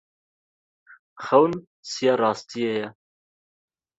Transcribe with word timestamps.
Xewn 1.25 1.51
siya 1.89 2.13
rastiyê 2.21 2.71
ye. 2.79 2.87